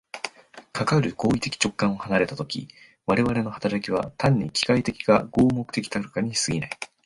[0.73, 2.67] かかる行為的直観を離れた時、
[3.05, 6.69] 我々の働きは単に機械的か合目的的たるかに過ぎない。